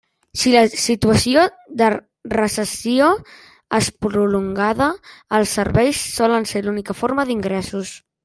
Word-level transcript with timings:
Si 0.43 0.51
la 0.53 0.61
situació 0.83 1.41
de 1.81 1.89
recessió 2.35 3.09
és 3.81 3.91
prolongada, 4.07 4.87
els 5.41 5.53
serveis 5.59 6.01
solen 6.19 6.49
ser 6.55 6.65
l'única 6.69 6.97
forma 7.03 7.27
d'ingressos. 7.31 7.93